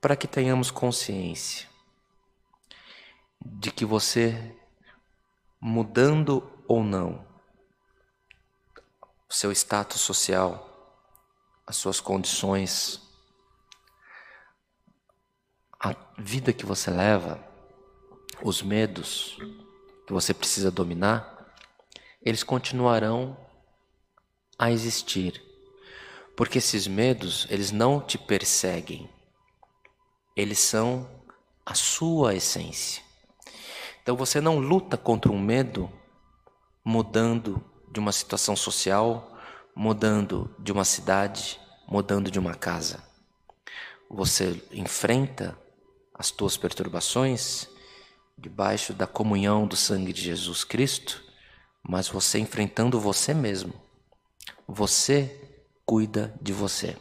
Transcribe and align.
Para 0.00 0.16
que 0.16 0.26
tenhamos 0.26 0.70
consciência 0.70 1.68
de 3.40 3.70
que 3.70 3.84
você, 3.84 4.56
mudando 5.60 6.50
ou 6.66 6.82
não, 6.82 7.24
o 9.28 9.32
seu 9.32 9.52
status 9.52 10.00
social, 10.00 10.68
as 11.66 11.76
suas 11.76 12.00
condições, 12.00 13.00
a 15.80 15.94
vida 16.18 16.52
que 16.52 16.66
você 16.66 16.90
leva, 16.90 17.42
os 18.42 18.62
medos 18.62 19.36
que 20.06 20.12
você 20.12 20.34
precisa 20.34 20.70
dominar, 20.70 21.54
eles 22.20 22.42
continuarão 22.42 23.36
a 24.62 24.70
existir. 24.70 25.42
Porque 26.36 26.58
esses 26.58 26.86
medos, 26.86 27.48
eles 27.50 27.72
não 27.72 28.00
te 28.00 28.16
perseguem. 28.16 29.10
Eles 30.36 30.60
são 30.60 31.10
a 31.66 31.74
sua 31.74 32.36
essência. 32.36 33.02
Então 34.00 34.14
você 34.14 34.40
não 34.40 34.60
luta 34.60 34.96
contra 34.96 35.32
um 35.32 35.38
medo 35.40 35.90
mudando 36.84 37.60
de 37.90 37.98
uma 37.98 38.12
situação 38.12 38.54
social, 38.54 39.36
mudando 39.74 40.54
de 40.60 40.70
uma 40.70 40.84
cidade, 40.84 41.60
mudando 41.88 42.30
de 42.30 42.38
uma 42.38 42.54
casa. 42.54 43.02
Você 44.08 44.62
enfrenta 44.70 45.58
as 46.14 46.30
tuas 46.30 46.56
perturbações 46.56 47.66
debaixo 48.38 48.94
da 48.94 49.08
comunhão 49.08 49.66
do 49.66 49.74
sangue 49.74 50.12
de 50.12 50.22
Jesus 50.22 50.62
Cristo, 50.62 51.20
mas 51.82 52.08
você 52.08 52.38
enfrentando 52.38 53.00
você 53.00 53.34
mesmo. 53.34 53.90
Você 54.66 55.40
cuida 55.84 56.32
de 56.40 56.52
você. 56.52 56.96